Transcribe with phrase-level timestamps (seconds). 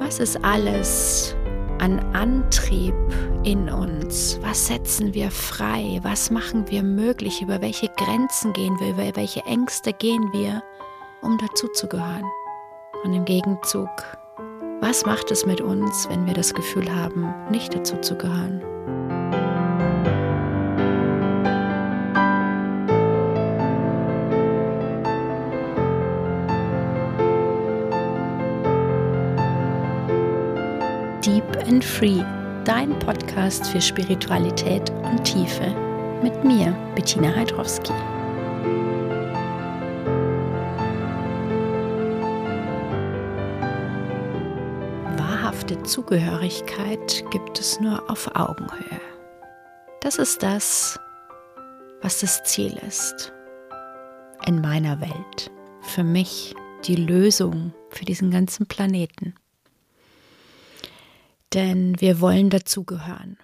[0.00, 1.36] Was ist alles
[1.78, 2.94] an Antrieb
[3.44, 4.40] in uns?
[4.40, 6.00] Was setzen wir frei?
[6.02, 7.42] Was machen wir möglich?
[7.42, 8.92] Über welche Grenzen gehen wir?
[8.92, 10.62] Über welche Ängste gehen wir,
[11.20, 12.24] um dazuzugehören?
[13.04, 13.90] Und im Gegenzug,
[14.80, 18.64] was macht es mit uns, wenn wir das Gefühl haben, nicht dazuzugehören?
[31.28, 32.24] And Free,
[32.64, 35.66] dein Podcast für Spiritualität und Tiefe.
[36.22, 37.92] Mit mir, Bettina Heidrowski.
[45.18, 49.00] Wahrhafte Zugehörigkeit gibt es nur auf Augenhöhe.
[50.00, 50.98] Das ist das,
[52.00, 53.30] was das Ziel ist.
[54.46, 55.50] In meiner Welt.
[55.82, 59.34] Für mich die Lösung für diesen ganzen Planeten
[61.52, 63.36] denn wir wollen dazugehören.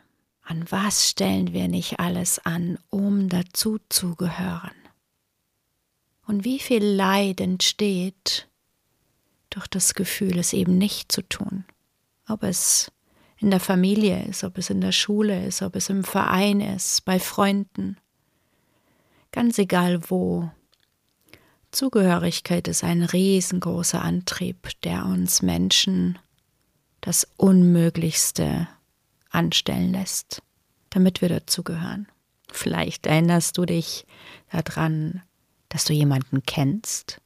[0.43, 4.71] An was stellen wir nicht alles an, um dazu zu gehören?
[6.27, 8.49] Und wie viel Leid entsteht
[9.51, 11.65] durch das Gefühl, es eben nicht zu tun?
[12.29, 12.93] Ob es
[13.39, 17.05] in der Familie ist, ob es in der Schule ist, ob es im Verein ist,
[17.05, 17.97] bei Freunden.
[19.31, 20.51] Ganz egal wo.
[21.71, 26.19] Zugehörigkeit ist ein riesengroßer Antrieb, der uns Menschen
[27.07, 28.67] das Unmöglichste
[29.31, 30.43] anstellen lässt,
[30.91, 32.09] damit wir dazugehören.
[32.51, 34.07] Vielleicht erinnerst du dich
[34.51, 35.23] daran,
[35.69, 37.21] dass du jemanden kennst,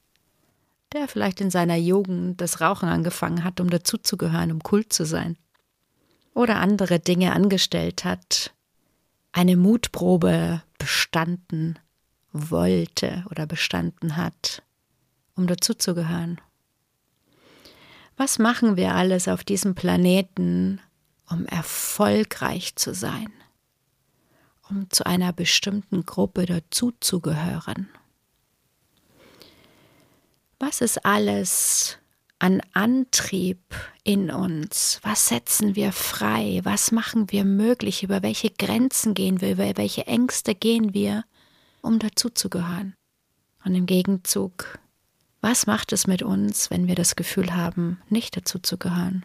[0.93, 5.39] der vielleicht in seiner Jugend das Rauchen angefangen hat, um dazuzugehören, um cool zu sein.
[6.35, 8.53] Oder andere Dinge angestellt hat,
[9.33, 11.79] eine Mutprobe bestanden
[12.33, 14.63] wollte oder bestanden hat,
[15.37, 16.39] um dazuzugehören.
[18.21, 20.79] Was machen wir alles auf diesem Planeten,
[21.31, 23.33] um erfolgreich zu sein,
[24.69, 27.89] um zu einer bestimmten Gruppe dazuzugehören?
[30.59, 31.97] Was ist alles
[32.39, 33.63] an Antrieb
[34.05, 35.01] in uns?
[35.03, 36.61] Was setzen wir frei?
[36.63, 38.03] Was machen wir möglich?
[38.03, 39.53] Über welche Grenzen gehen wir?
[39.53, 41.25] Über welche Ängste gehen wir,
[41.81, 42.95] um dazuzugehören?
[43.65, 44.79] Und im Gegenzug
[45.41, 49.25] was macht es mit uns, wenn wir das Gefühl haben, nicht dazu zu gehören?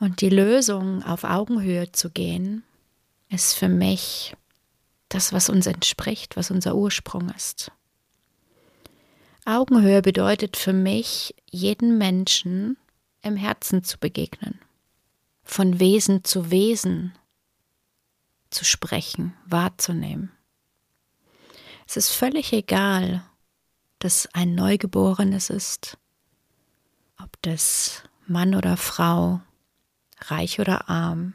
[0.00, 2.62] Und die Lösung, auf Augenhöhe zu gehen,
[3.28, 4.36] ist für mich
[5.08, 7.72] das, was uns entspricht, was unser Ursprung ist.
[9.44, 12.76] Augenhöhe bedeutet für mich, jeden Menschen
[13.22, 14.60] im Herzen zu begegnen,
[15.42, 17.16] von Wesen zu Wesen
[18.50, 20.30] zu sprechen, wahrzunehmen.
[21.88, 23.24] Es ist völlig egal,
[23.98, 25.96] dass ein Neugeborenes ist,
[27.18, 29.40] ob das Mann oder Frau,
[30.26, 31.32] reich oder arm,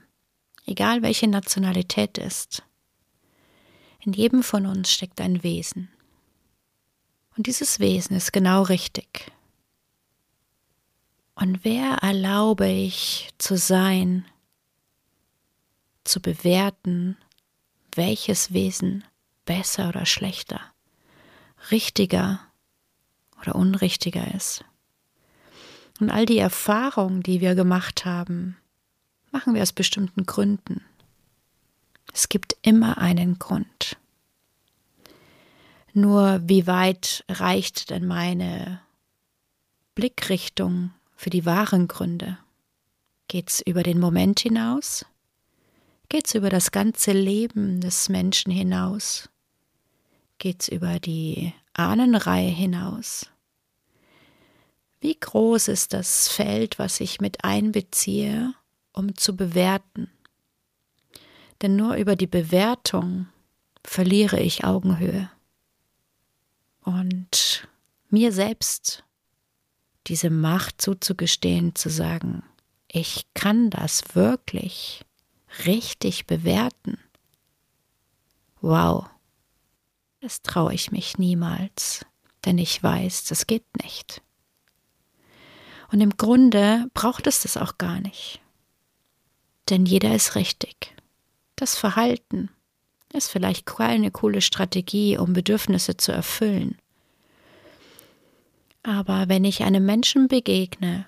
[0.68, 2.62] egal welche Nationalität ist.
[4.02, 5.90] In jedem von uns steckt ein Wesen.
[7.36, 9.32] Und dieses Wesen ist genau richtig.
[11.34, 14.24] Und wer erlaube ich zu sein,
[16.04, 17.18] zu bewerten,
[17.96, 19.04] welches Wesen
[19.46, 20.62] besser oder schlechter,
[21.72, 22.40] richtiger
[23.42, 24.64] oder unrichtiger ist.
[26.00, 28.58] Und all die Erfahrungen, die wir gemacht haben,
[29.32, 30.84] machen wir aus bestimmten Gründen.
[32.14, 33.98] Es gibt immer einen Grund.
[35.94, 38.82] Nur wie weit reicht denn meine
[39.96, 42.38] Blickrichtung für die wahren Gründe?
[43.28, 45.06] Geht's über den Moment hinaus?
[46.10, 49.30] Geht's über das ganze Leben des Menschen hinaus?
[50.44, 53.32] Geht's über die Ahnenreihe hinaus.
[55.00, 58.54] Wie groß ist das Feld, was ich mit einbeziehe,
[58.92, 60.12] um zu bewerten?
[61.62, 63.30] Denn nur über die Bewertung
[63.86, 65.32] verliere ich Augenhöhe.
[66.82, 67.70] Und
[68.10, 69.06] mir selbst
[70.08, 72.44] diese Macht zuzugestehen, zu sagen,
[72.90, 75.06] ich kann das wirklich
[75.66, 76.98] richtig bewerten.
[78.60, 79.06] Wow,
[80.24, 82.06] das traue ich mich niemals,
[82.46, 84.22] denn ich weiß, das geht nicht.
[85.92, 88.40] Und im Grunde braucht es das auch gar nicht.
[89.70, 90.96] Denn jeder ist richtig.
[91.58, 92.50] Das Verhalten
[93.12, 96.78] ist vielleicht keine coole Strategie, um Bedürfnisse zu erfüllen.
[98.82, 101.06] Aber wenn ich einem Menschen begegne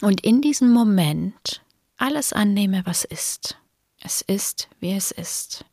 [0.00, 1.62] und in diesem Moment
[1.98, 3.58] alles annehme, was ist,
[4.00, 5.66] es ist, wie es ist,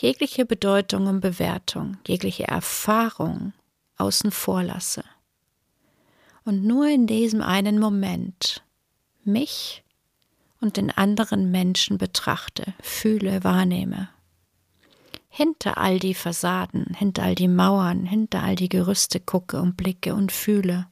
[0.00, 3.52] jegliche Bedeutung und Bewertung, jegliche Erfahrung
[3.96, 5.02] außen vor lasse
[6.44, 8.62] und nur in diesem einen Moment
[9.24, 9.82] mich
[10.60, 14.08] und den anderen Menschen betrachte, fühle, wahrnehme.
[15.28, 20.14] Hinter all die Fassaden, hinter all die Mauern, hinter all die Gerüste gucke und blicke
[20.14, 20.86] und fühle.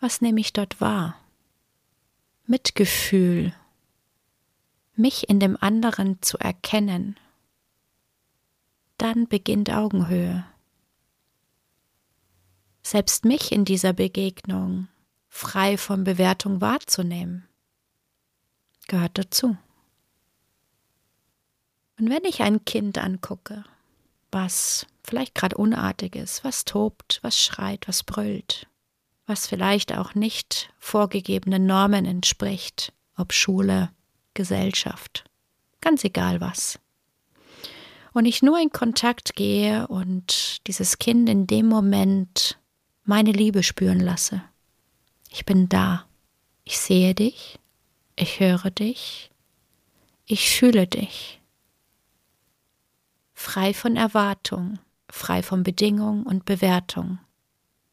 [0.00, 1.16] Was nehme ich dort wahr?
[2.46, 3.54] Mitgefühl,
[4.94, 7.16] mich in dem anderen zu erkennen.
[8.98, 10.44] Dann beginnt Augenhöhe.
[12.82, 14.88] Selbst mich in dieser Begegnung
[15.28, 17.48] frei von Bewertung wahrzunehmen
[18.88, 19.56] gehört dazu.
[21.98, 23.64] Und wenn ich ein Kind angucke,
[24.32, 28.66] was vielleicht gerade unartig ist, was tobt, was schreit, was brüllt,
[29.26, 33.90] was vielleicht auch nicht vorgegebenen Normen entspricht, ob Schule,
[34.34, 35.24] Gesellschaft,
[35.80, 36.78] ganz egal was.
[38.12, 42.58] Und ich nur in Kontakt gehe und dieses Kind in dem Moment
[43.04, 44.42] meine Liebe spüren lasse.
[45.30, 46.06] Ich bin da.
[46.64, 47.58] Ich sehe dich,
[48.14, 49.30] ich höre dich,
[50.26, 51.40] ich fühle dich.
[53.32, 54.78] Frei von Erwartung,
[55.08, 57.20] frei von Bedingung und Bewertung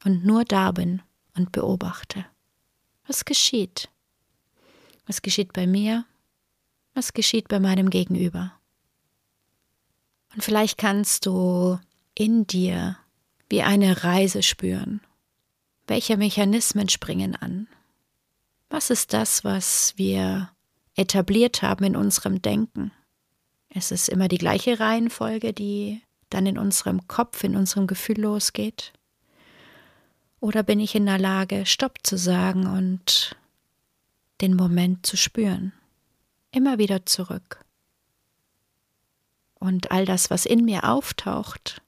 [0.04, 1.02] und nur da bin
[1.38, 2.26] und beobachte.
[3.08, 3.90] Was geschieht?
[5.06, 6.06] Was geschieht bei mir?
[6.94, 8.60] Was geschieht bei meinem Gegenüber?
[10.36, 11.80] Und vielleicht kannst du
[12.14, 12.98] in dir
[13.50, 15.02] wie eine Reise spüren.
[15.88, 17.68] Welche Mechanismen springen an?
[18.70, 20.50] Was ist das, was wir
[20.96, 22.92] etabliert haben in unserem Denken?
[23.70, 28.94] Es ist immer die gleiche Reihenfolge, die dann in unserem Kopf, in unserem Gefühl losgeht?
[30.42, 33.38] Oder bin ich in der Lage, Stopp zu sagen und
[34.42, 35.72] den Moment zu spüren?
[36.52, 37.65] Immer wieder zurück.
[39.66, 41.82] Und all das, was in mir auftaucht,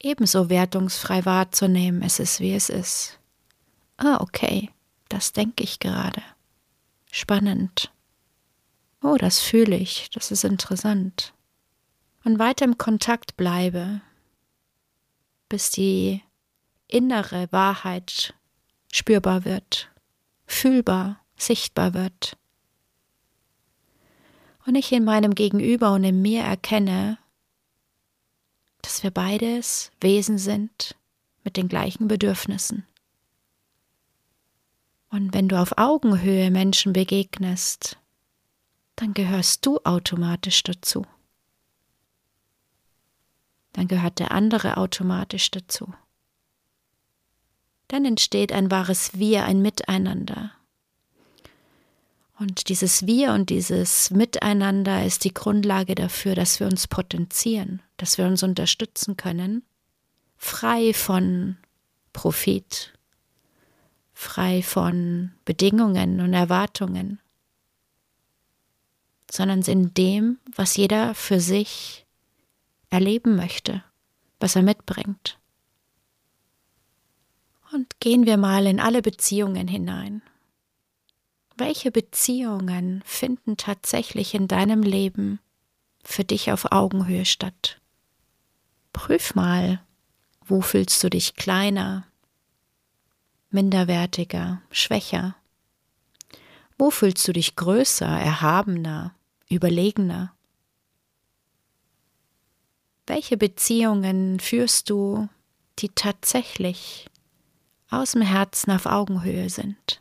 [0.00, 3.20] ebenso wertungsfrei wahrzunehmen, es ist wie es ist.
[3.98, 4.70] Ah, okay.
[5.08, 6.22] Das denke ich gerade.
[7.12, 7.92] Spannend.
[9.00, 11.32] Oh, das fühle ich, das ist interessant.
[12.24, 14.00] Und weiter im Kontakt bleibe,
[15.48, 16.20] bis die
[16.88, 18.34] innere Wahrheit
[18.92, 19.88] spürbar wird,
[20.46, 22.36] fühlbar, sichtbar wird.
[24.68, 27.16] Und ich in meinem Gegenüber und in mir erkenne,
[28.82, 30.94] dass wir beides Wesen sind
[31.42, 32.86] mit den gleichen Bedürfnissen.
[35.08, 37.96] Und wenn du auf Augenhöhe Menschen begegnest,
[38.96, 41.06] dann gehörst du automatisch dazu.
[43.72, 45.94] Dann gehört der andere automatisch dazu.
[47.86, 50.52] Dann entsteht ein wahres Wir, ein Miteinander.
[52.38, 58.16] Und dieses Wir und dieses Miteinander ist die Grundlage dafür, dass wir uns potenzieren, dass
[58.16, 59.64] wir uns unterstützen können,
[60.36, 61.56] frei von
[62.12, 62.92] Profit,
[64.12, 67.18] frei von Bedingungen und Erwartungen,
[69.28, 72.06] sondern in dem, was jeder für sich
[72.88, 73.82] erleben möchte,
[74.38, 75.38] was er mitbringt.
[77.72, 80.22] Und gehen wir mal in alle Beziehungen hinein.
[81.60, 85.40] Welche Beziehungen finden tatsächlich in deinem Leben
[86.04, 87.80] für dich auf Augenhöhe statt?
[88.92, 89.82] Prüf mal,
[90.46, 92.06] wo fühlst du dich kleiner,
[93.50, 95.34] minderwertiger, schwächer?
[96.78, 99.16] Wo fühlst du dich größer, erhabener,
[99.48, 100.32] überlegener?
[103.08, 105.28] Welche Beziehungen führst du,
[105.80, 107.10] die tatsächlich
[107.90, 110.00] aus dem Herzen auf Augenhöhe sind?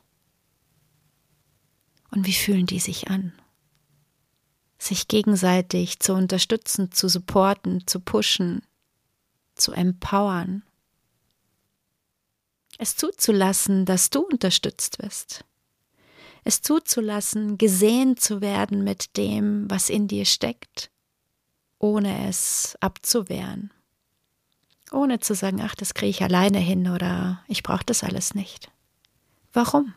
[2.17, 3.31] Und wie fühlen die sich an?
[4.79, 8.63] Sich gegenseitig zu unterstützen, zu supporten, zu pushen,
[9.53, 10.63] zu empowern,
[12.79, 15.45] es zuzulassen, dass du unterstützt wirst.
[16.43, 20.89] Es zuzulassen, gesehen zu werden mit dem, was in dir steckt,
[21.77, 23.71] ohne es abzuwehren.
[24.91, 28.71] Ohne zu sagen, ach, das kriege ich alleine hin oder ich brauche das alles nicht.
[29.53, 29.93] Warum?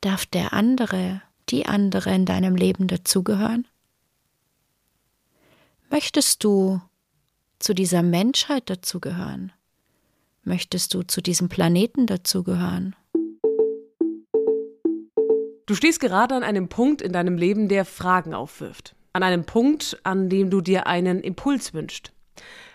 [0.00, 3.66] Darf der andere, die andere in deinem Leben dazugehören?
[5.90, 6.80] Möchtest du
[7.58, 9.52] zu dieser Menschheit dazugehören?
[10.42, 12.96] Möchtest du zu diesem Planeten dazugehören?
[15.66, 18.96] Du stehst gerade an einem Punkt in deinem Leben, der Fragen aufwirft.
[19.12, 22.12] An einem Punkt, an dem du dir einen Impuls wünschst.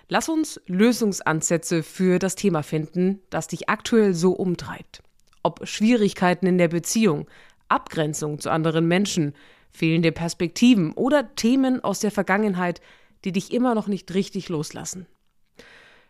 [0.09, 5.01] Lass uns Lösungsansätze für das Thema finden, das dich aktuell so umtreibt.
[5.45, 7.27] Ob Schwierigkeiten in der Beziehung,
[7.69, 9.35] Abgrenzung zu anderen Menschen,
[9.71, 12.81] fehlende Perspektiven oder Themen aus der Vergangenheit,
[13.25, 15.05] die dich immer noch nicht richtig loslassen.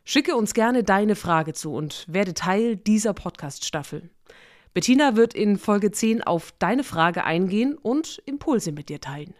[0.05, 4.09] Schicke uns gerne deine Frage zu und werde Teil dieser Podcast-Staffel.
[4.73, 9.33] Bettina wird in Folge 10 auf deine Frage eingehen und Impulse mit dir teilen.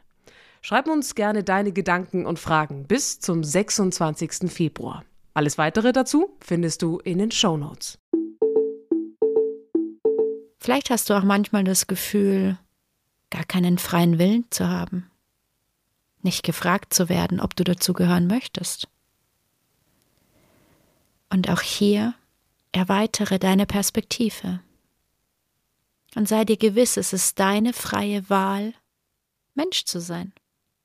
[0.62, 4.52] Schreib uns gerne deine Gedanken und Fragen bis zum 26.
[4.52, 5.06] Februar.
[5.34, 7.98] Alles weitere dazu findest du in den Show Notes.
[10.66, 12.58] Vielleicht hast du auch manchmal das Gefühl,
[13.30, 15.12] gar keinen freien Willen zu haben,
[16.24, 18.88] nicht gefragt zu werden, ob du dazu gehören möchtest.
[21.30, 22.16] Und auch hier
[22.72, 24.60] erweitere deine Perspektive
[26.16, 28.74] und sei dir gewiss, es ist deine freie Wahl,
[29.54, 30.34] Mensch zu sein.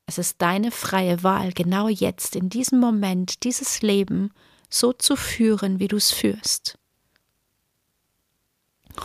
[0.04, 4.30] Es ist deine freie Wahl, genau jetzt, in diesem Moment, dieses Leben
[4.68, 6.79] so zu führen, wie du es führst.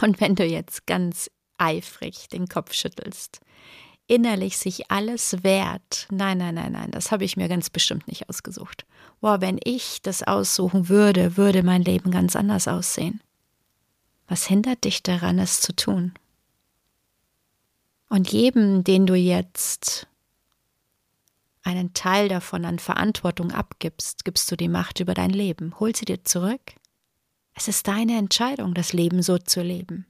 [0.01, 3.39] Und wenn du jetzt ganz eifrig den Kopf schüttelst,
[4.07, 8.29] innerlich sich alles wehrt, nein, nein, nein, nein, das habe ich mir ganz bestimmt nicht
[8.29, 8.85] ausgesucht.
[9.21, 13.21] Boah, wenn ich das aussuchen würde, würde mein Leben ganz anders aussehen.
[14.27, 16.13] Was hindert dich daran, es zu tun?
[18.09, 20.07] Und jedem, den du jetzt
[21.63, 25.79] einen Teil davon an Verantwortung abgibst, gibst du die Macht über dein Leben.
[25.79, 26.61] Hol sie dir zurück.
[27.55, 30.05] Es ist deine Entscheidung, das Leben so zu leben.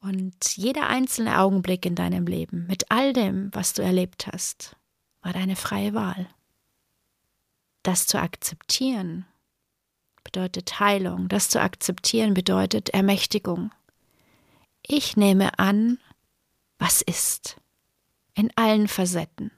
[0.00, 4.76] Und jeder einzelne Augenblick in deinem Leben, mit all dem, was du erlebt hast,
[5.20, 6.28] war deine freie Wahl.
[7.82, 9.26] Das zu akzeptieren
[10.22, 13.72] bedeutet Heilung, das zu akzeptieren bedeutet Ermächtigung.
[14.82, 15.98] Ich nehme an,
[16.78, 17.56] was ist,
[18.34, 19.50] in allen Facetten.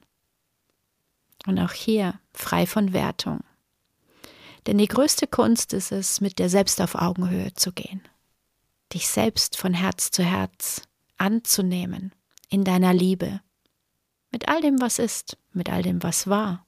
[1.45, 3.43] Und auch hier frei von Wertung.
[4.67, 8.01] Denn die größte Kunst ist es, mit dir selbst auf Augenhöhe zu gehen.
[8.93, 10.81] Dich selbst von Herz zu Herz
[11.17, 12.13] anzunehmen,
[12.49, 13.41] in deiner Liebe,
[14.31, 16.65] mit all dem, was ist, mit all dem, was war.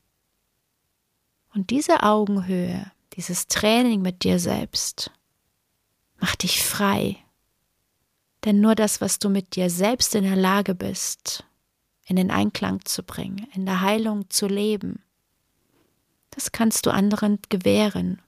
[1.53, 5.11] Und diese Augenhöhe, dieses Training mit dir selbst,
[6.19, 7.17] macht dich frei.
[8.45, 11.43] Denn nur das, was du mit dir selbst in der Lage bist,
[12.05, 15.03] in den Einklang zu bringen, in der Heilung zu leben,
[16.39, 18.21] das kannst du anderen gewähren.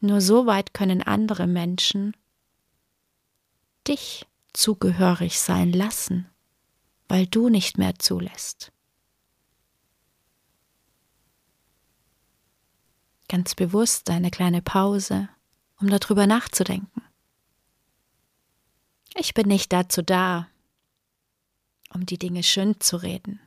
[0.00, 2.14] Nur so weit können andere Menschen
[3.88, 6.28] dich zugehörig sein lassen,
[7.08, 8.72] weil du nicht mehr zulässt.
[13.28, 15.30] Ganz bewusst eine kleine Pause,
[15.80, 17.00] um darüber nachzudenken.
[19.14, 20.46] Ich bin nicht dazu da,
[21.94, 23.40] um die Dinge schön zu reden.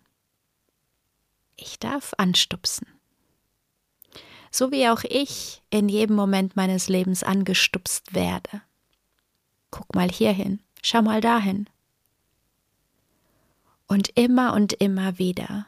[1.58, 2.97] Ich darf anstupsen.
[4.52, 8.62] So wie auch ich in jedem Moment meines Lebens angestupst werde.
[9.72, 11.70] Guck mal hierhin, schau mal dahin.
[13.88, 15.66] Und immer und immer wieder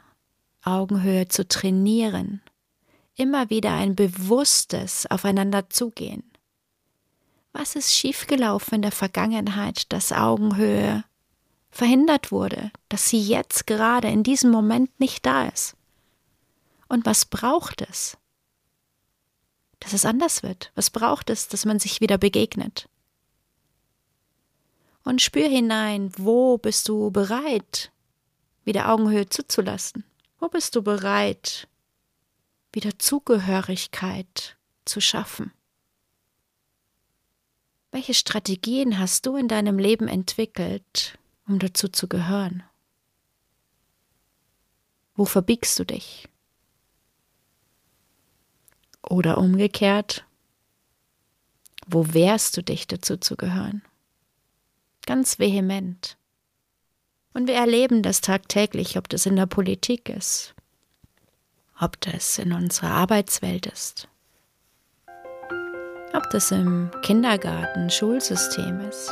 [0.64, 2.42] Augenhöhe zu trainieren,
[3.16, 6.24] immer wieder ein bewusstes Aufeinander zugehen.
[7.54, 11.04] Was ist schiefgelaufen in der Vergangenheit, dass Augenhöhe
[11.72, 15.76] verhindert wurde, dass sie jetzt gerade in diesem Moment nicht da ist?
[16.88, 18.18] Und was braucht es?
[19.80, 20.72] Dass es anders wird.
[20.76, 22.90] Was braucht es, dass man sich wieder begegnet?
[25.04, 27.92] Und spür hinein, wo bist du bereit,
[28.66, 30.04] wieder Augenhöhe zuzulassen?
[30.40, 31.68] Wo bist du bereit,
[32.72, 35.52] wieder Zugehörigkeit zu schaffen?
[37.92, 41.18] Welche Strategien hast du in deinem Leben entwickelt,
[41.48, 42.64] um dazu zu gehören?
[45.16, 46.29] Wo verbiegst du dich?
[49.02, 50.26] Oder umgekehrt,
[51.88, 53.82] wo wehrst du dich dazu zu gehören?
[55.06, 56.18] Ganz vehement.
[57.34, 60.54] Und wir erleben das tagtäglich, ob das in der Politik ist,
[61.80, 64.08] ob das in unserer Arbeitswelt ist,
[66.14, 69.10] ob das im Kindergarten, Schulsystem ist.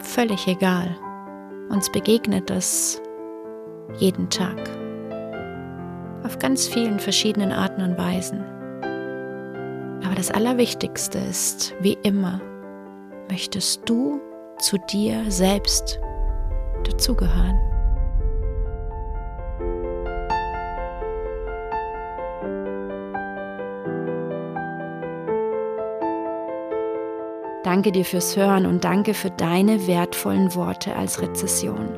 [0.00, 0.96] Völlig egal.
[1.70, 3.00] Uns begegnet das
[3.98, 4.58] jeden Tag.
[6.24, 8.61] Auf ganz vielen verschiedenen Arten und Weisen.
[10.04, 12.40] Aber das Allerwichtigste ist, wie immer,
[13.30, 14.20] möchtest du
[14.58, 16.00] zu dir selbst
[16.84, 17.58] dazugehören.
[27.64, 31.88] Danke dir fürs Hören und danke für deine wertvollen Worte als Rezession.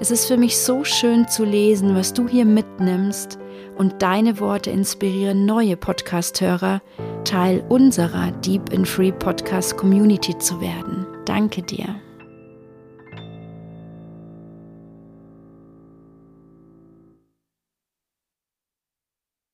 [0.00, 3.38] Es ist für mich so schön zu lesen, was du hier mitnimmst
[3.76, 6.80] und deine Worte inspirieren neue Podcast-Hörer,
[7.28, 11.04] Teil unserer Deep in Free Podcast Community zu werden.
[11.26, 12.00] Danke dir.